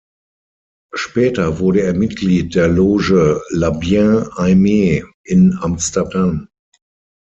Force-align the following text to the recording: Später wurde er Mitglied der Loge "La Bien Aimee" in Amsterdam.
Später 0.95 1.59
wurde 1.59 1.83
er 1.83 1.93
Mitglied 1.93 2.55
der 2.55 2.67
Loge 2.67 3.39
"La 3.51 3.69
Bien 3.69 4.27
Aimee" 4.35 5.03
in 5.23 5.53
Amsterdam. 5.61 6.47